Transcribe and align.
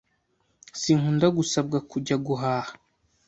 Sinkunda 0.81 1.27
gusabwa 1.37 1.77
kujya 1.89 2.15
guhaha. 2.25 2.71